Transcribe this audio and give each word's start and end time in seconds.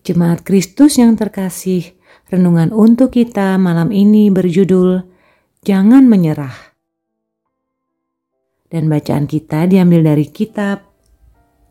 Jemaat 0.00 0.48
Kristus 0.48 0.96
yang 0.96 1.12
terkasih, 1.12 1.92
renungan 2.32 2.72
untuk 2.72 3.12
kita 3.12 3.60
malam 3.60 3.92
ini 3.92 4.32
berjudul 4.32 5.04
Jangan 5.60 6.08
Menyerah. 6.08 6.56
Dan 8.72 8.88
bacaan 8.88 9.28
kita 9.28 9.68
diambil 9.68 10.16
dari 10.16 10.24
kitab 10.32 10.88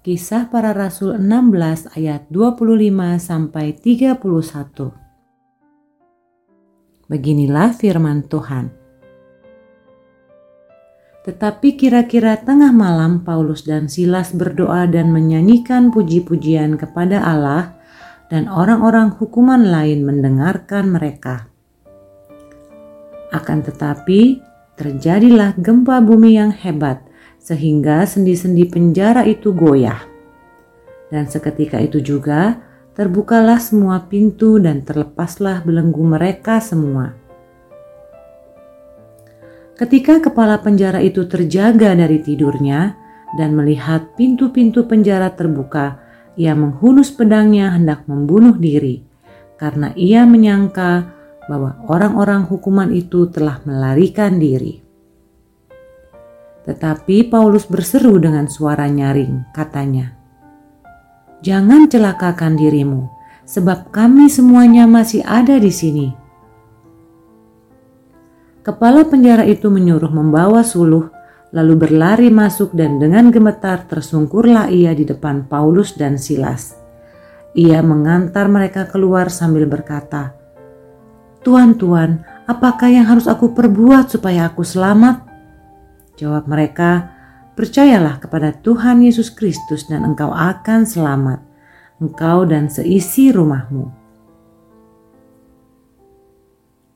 Kisah 0.00 0.48
Para 0.48 0.72
Rasul 0.72 1.20
16 1.20 2.00
ayat 2.00 2.24
25 2.32 3.20
sampai 3.20 3.76
31. 3.76 4.16
Beginilah 7.12 7.76
firman 7.76 8.24
Tuhan. 8.24 8.72
Tetapi 11.28 11.76
kira-kira 11.76 12.40
tengah 12.40 12.72
malam 12.72 13.20
Paulus 13.20 13.68
dan 13.68 13.92
Silas 13.92 14.32
berdoa 14.32 14.88
dan 14.88 15.12
menyanyikan 15.12 15.92
puji-pujian 15.92 16.80
kepada 16.80 17.20
Allah 17.20 17.73
dan 18.34 18.50
orang-orang 18.50 19.14
hukuman 19.14 19.62
lain 19.62 20.02
mendengarkan 20.02 20.90
mereka. 20.90 21.46
Akan 23.30 23.62
tetapi, 23.62 24.42
terjadilah 24.74 25.54
gempa 25.54 26.02
bumi 26.02 26.34
yang 26.34 26.50
hebat, 26.50 26.98
sehingga 27.38 28.02
sendi-sendi 28.02 28.66
penjara 28.66 29.22
itu 29.22 29.54
goyah. 29.54 30.02
Dan 31.14 31.30
seketika 31.30 31.78
itu 31.78 32.02
juga 32.02 32.58
terbukalah 32.98 33.62
semua 33.62 34.02
pintu 34.10 34.58
dan 34.58 34.82
terlepaslah 34.82 35.62
belenggu 35.62 36.02
mereka 36.02 36.58
semua. 36.58 37.14
Ketika 39.78 40.18
kepala 40.18 40.58
penjara 40.58 40.98
itu 40.98 41.22
terjaga 41.30 41.94
dari 41.94 42.18
tidurnya 42.18 42.98
dan 43.38 43.54
melihat 43.54 44.10
pintu-pintu 44.18 44.90
penjara 44.90 45.30
terbuka, 45.30 46.02
ia 46.34 46.52
menghunus 46.58 47.14
pedangnya 47.14 47.74
hendak 47.74 48.06
membunuh 48.10 48.54
diri 48.58 49.06
karena 49.58 49.94
ia 49.94 50.26
menyangka 50.26 51.14
bahwa 51.46 51.78
orang-orang 51.86 52.48
hukuman 52.48 52.90
itu 52.90 53.28
telah 53.30 53.60
melarikan 53.62 54.40
diri. 54.40 54.80
Tetapi 56.64 57.28
Paulus 57.28 57.68
berseru 57.68 58.16
dengan 58.16 58.48
suara 58.48 58.88
nyaring, 58.88 59.52
katanya, 59.52 60.16
"Jangan 61.44 61.92
celakakan 61.92 62.56
dirimu, 62.56 63.12
sebab 63.44 63.92
kami 63.92 64.32
semuanya 64.32 64.88
masih 64.88 65.20
ada 65.28 65.60
di 65.60 65.68
sini." 65.68 66.08
Kepala 68.64 69.04
penjara 69.04 69.44
itu 69.44 69.68
menyuruh 69.68 70.08
membawa 70.08 70.64
suluh 70.64 71.12
lalu 71.54 71.86
berlari 71.86 72.34
masuk 72.34 72.74
dan 72.74 72.98
dengan 72.98 73.30
gemetar 73.30 73.86
tersungkurlah 73.86 74.74
ia 74.74 74.90
di 74.90 75.06
depan 75.06 75.46
Paulus 75.46 75.94
dan 75.94 76.18
Silas. 76.18 76.74
Ia 77.54 77.78
mengantar 77.78 78.50
mereka 78.50 78.90
keluar 78.90 79.30
sambil 79.30 79.70
berkata, 79.70 80.34
Tuan, 81.46 81.78
Tuan, 81.78 82.26
apakah 82.50 82.90
yang 82.90 83.06
harus 83.06 83.30
aku 83.30 83.54
perbuat 83.54 84.10
supaya 84.10 84.50
aku 84.50 84.66
selamat? 84.66 85.22
Jawab 86.18 86.50
mereka, 86.50 87.14
percayalah 87.54 88.18
kepada 88.18 88.50
Tuhan 88.58 89.06
Yesus 89.06 89.30
Kristus 89.30 89.86
dan 89.86 90.02
engkau 90.02 90.34
akan 90.34 90.82
selamat, 90.82 91.38
engkau 92.02 92.42
dan 92.50 92.66
seisi 92.66 93.30
rumahmu. 93.30 94.02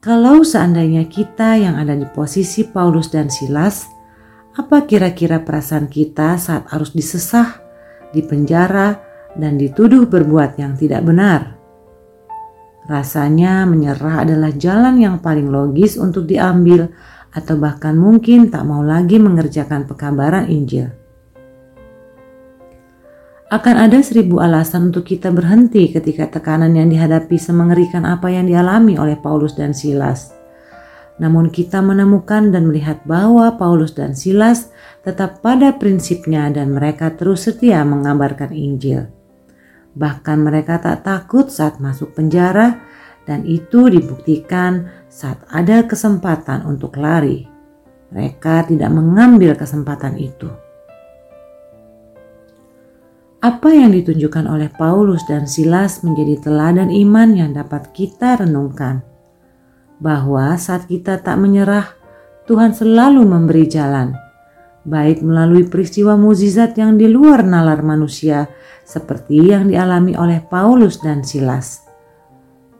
Kalau 0.00 0.40
seandainya 0.46 1.04
kita 1.04 1.60
yang 1.60 1.76
ada 1.76 1.92
di 1.92 2.06
posisi 2.08 2.64
Paulus 2.64 3.10
dan 3.10 3.26
Silas, 3.26 3.95
apa 4.56 4.88
kira-kira 4.88 5.44
perasaan 5.44 5.84
kita 5.92 6.40
saat 6.40 6.64
harus 6.72 6.96
disesah, 6.96 7.60
dipenjara, 8.16 9.04
dan 9.36 9.60
dituduh 9.60 10.08
berbuat 10.08 10.56
yang 10.56 10.80
tidak 10.80 11.04
benar? 11.04 11.60
Rasanya 12.88 13.68
menyerah 13.68 14.24
adalah 14.24 14.54
jalan 14.56 14.96
yang 14.96 15.20
paling 15.20 15.52
logis 15.52 16.00
untuk 16.00 16.24
diambil 16.24 16.88
atau 17.36 17.60
bahkan 17.60 17.92
mungkin 17.92 18.48
tak 18.48 18.64
mau 18.64 18.80
lagi 18.80 19.20
mengerjakan 19.20 19.84
pekabaran 19.84 20.48
Injil. 20.48 20.88
Akan 23.46 23.78
ada 23.78 24.00
seribu 24.02 24.42
alasan 24.42 24.90
untuk 24.90 25.06
kita 25.06 25.30
berhenti 25.30 25.92
ketika 25.92 26.26
tekanan 26.26 26.74
yang 26.74 26.90
dihadapi 26.90 27.36
semengerikan 27.38 28.02
apa 28.02 28.32
yang 28.32 28.48
dialami 28.48 28.98
oleh 28.98 29.14
Paulus 29.20 29.54
dan 29.54 29.70
Silas. 29.70 30.35
Namun 31.16 31.48
kita 31.48 31.80
menemukan 31.80 32.52
dan 32.52 32.68
melihat 32.68 33.00
bahwa 33.08 33.56
Paulus 33.56 33.96
dan 33.96 34.12
Silas 34.12 34.68
tetap 35.00 35.40
pada 35.40 35.72
prinsipnya 35.72 36.52
dan 36.52 36.76
mereka 36.76 37.08
terus 37.16 37.48
setia 37.48 37.80
mengabarkan 37.88 38.52
Injil. 38.52 39.08
Bahkan 39.96 40.38
mereka 40.44 40.76
tak 40.76 41.08
takut 41.08 41.48
saat 41.48 41.80
masuk 41.80 42.12
penjara 42.12 42.84
dan 43.24 43.48
itu 43.48 43.88
dibuktikan 43.88 44.92
saat 45.08 45.40
ada 45.48 45.88
kesempatan 45.88 46.68
untuk 46.68 47.00
lari. 47.00 47.48
Mereka 48.12 48.68
tidak 48.68 48.92
mengambil 48.92 49.56
kesempatan 49.56 50.20
itu. 50.20 50.52
Apa 53.40 53.72
yang 53.72 53.96
ditunjukkan 53.96 54.44
oleh 54.44 54.68
Paulus 54.68 55.24
dan 55.24 55.48
Silas 55.48 56.04
menjadi 56.04 56.44
teladan 56.44 56.92
iman 56.92 57.32
yang 57.32 57.50
dapat 57.56 57.88
kita 57.96 58.36
renungkan 58.42 59.15
bahwa 59.96 60.56
saat 60.60 60.88
kita 60.88 61.20
tak 61.24 61.36
menyerah, 61.40 61.96
Tuhan 62.46 62.76
selalu 62.76 63.26
memberi 63.26 63.64
jalan, 63.66 64.14
baik 64.86 65.24
melalui 65.24 65.66
peristiwa 65.66 66.14
mukjizat 66.14 66.78
yang 66.78 66.94
di 66.94 67.10
luar 67.10 67.42
nalar 67.42 67.82
manusia, 67.82 68.46
seperti 68.86 69.50
yang 69.50 69.66
dialami 69.66 70.14
oleh 70.14 70.38
Paulus 70.46 71.02
dan 71.02 71.26
Silas, 71.26 71.82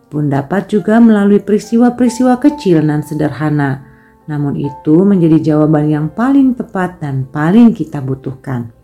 pun 0.07 0.31
dapat 0.31 0.71
juga 0.71 1.03
melalui 1.03 1.43
peristiwa-peristiwa 1.43 2.39
kecil 2.39 2.87
dan 2.87 3.03
sederhana. 3.03 3.83
Namun, 4.27 4.59
itu 4.59 5.07
menjadi 5.07 5.55
jawaban 5.55 5.87
yang 5.87 6.07
paling 6.11 6.59
tepat 6.59 6.99
dan 6.99 7.31
paling 7.31 7.71
kita 7.71 8.03
butuhkan. 8.03 8.75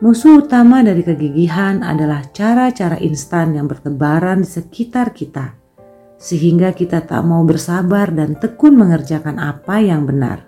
Musuh 0.00 0.44
utama 0.44 0.80
dari 0.84 1.00
kegigihan 1.00 1.80
adalah 1.80 2.24
cara-cara 2.32 3.00
instan 3.00 3.56
yang 3.56 3.68
bertebaran 3.68 4.44
di 4.44 4.48
sekitar 4.48 5.12
kita 5.12 5.59
sehingga 6.20 6.76
kita 6.76 7.08
tak 7.08 7.24
mau 7.24 7.40
bersabar 7.48 8.12
dan 8.12 8.36
tekun 8.36 8.76
mengerjakan 8.76 9.40
apa 9.40 9.80
yang 9.80 10.04
benar. 10.04 10.44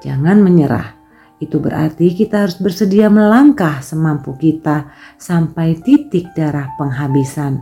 Jangan 0.00 0.40
menyerah, 0.40 0.96
itu 1.44 1.60
berarti 1.60 2.16
kita 2.16 2.48
harus 2.48 2.56
bersedia 2.56 3.12
melangkah 3.12 3.84
semampu 3.84 4.32
kita 4.40 4.88
sampai 5.20 5.76
titik 5.76 6.32
darah 6.32 6.72
penghabisan. 6.80 7.60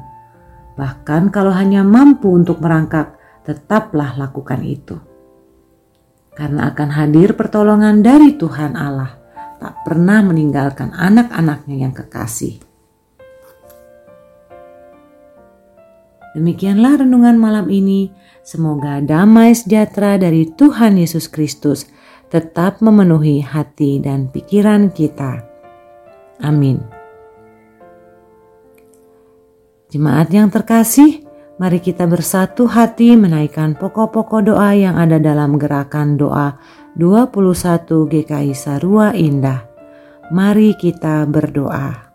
Bahkan 0.79 1.35
kalau 1.35 1.51
hanya 1.51 1.83
mampu 1.83 2.31
untuk 2.31 2.63
merangkak, 2.63 3.19
tetaplah 3.43 4.15
lakukan 4.15 4.63
itu. 4.63 4.97
Karena 6.33 6.73
akan 6.73 6.89
hadir 6.95 7.37
pertolongan 7.37 8.01
dari 8.01 8.39
Tuhan 8.39 8.73
Allah, 8.79 9.19
tak 9.61 9.85
pernah 9.85 10.25
meninggalkan 10.25 10.95
anak-anaknya 10.97 11.77
yang 11.77 11.93
kekasih. 11.93 12.72
Demikianlah 16.33 17.05
renungan 17.05 17.37
malam 17.37 17.67
ini. 17.69 18.09
Semoga 18.41 19.05
damai 19.05 19.53
sejahtera 19.53 20.17
dari 20.17 20.49
Tuhan 20.49 20.97
Yesus 20.97 21.29
Kristus 21.29 21.87
tetap 22.33 22.81
memenuhi 22.81 23.45
hati 23.45 24.01
dan 24.01 24.33
pikiran 24.33 24.89
kita. 24.89 25.45
Amin. 26.41 26.81
Jemaat 29.93 30.33
yang 30.33 30.49
terkasih, 30.49 31.21
mari 31.61 31.77
kita 31.77 32.09
bersatu 32.09 32.65
hati 32.65 33.13
menaikkan 33.13 33.77
pokok-pokok 33.77 34.49
doa 34.49 34.73
yang 34.73 34.97
ada 34.97 35.21
dalam 35.21 35.61
gerakan 35.61 36.17
doa 36.17 36.57
21 36.97 38.09
GKI 38.09 38.57
Sarua 38.57 39.13
Indah. 39.13 39.69
Mari 40.33 40.73
kita 40.81 41.29
berdoa. 41.29 42.12